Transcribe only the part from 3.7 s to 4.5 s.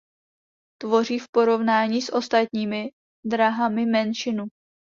menšinu.